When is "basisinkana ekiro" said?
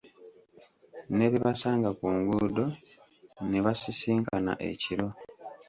3.65-5.07